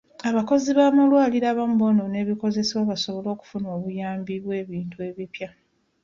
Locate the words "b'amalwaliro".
0.77-1.47